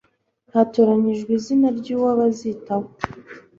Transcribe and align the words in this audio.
hatoranyijwe 0.53 1.29
izina 1.39 1.67
ryuwo 1.79 2.09
bazitaho 2.19 2.87